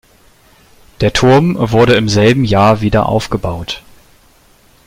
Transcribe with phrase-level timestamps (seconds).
[1.01, 3.83] Der Turm wurde im selben Jahr wieder aufgebaut.